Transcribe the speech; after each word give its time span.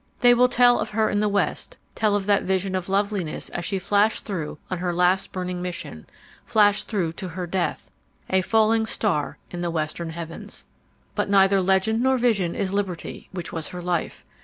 "They 0.21 0.33
will 0.33 0.47
tell 0.49 0.79
of 0.79 0.89
her 0.89 1.11
in 1.11 1.19
the 1.19 1.29
West, 1.29 1.77
tell 1.93 2.15
of 2.15 2.25
the 2.25 2.39
vision 2.39 2.73
of 2.73 2.89
loveliness 2.89 3.49
as 3.49 3.65
she 3.65 3.77
flashed 3.77 4.25
through 4.25 4.57
on 4.71 4.79
her 4.79 4.91
last 4.95 5.31
burning 5.31 5.61
mission, 5.61 6.07
flashed 6.43 6.87
through 6.87 7.13
to 7.13 7.27
her 7.27 7.45
death—a 7.45 8.41
falling 8.41 8.87
star 8.87 9.37
in 9.51 9.61
the 9.61 9.69
western 9.69 10.09
heavens. 10.09 10.65
"But 11.13 11.29
neither 11.29 11.61
legend 11.61 12.01
nor 12.01 12.17
vision 12.17 12.55
is 12.55 12.73
liberty, 12.73 13.29
which 13.31 13.53
was 13.53 13.67
her 13.67 13.81
life. 13.83 14.25